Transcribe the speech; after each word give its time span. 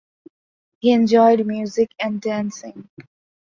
He 0.79 0.93
enjoyed 0.93 1.45
music 1.45 1.91
and 1.99 2.19
dancing. 2.19 2.89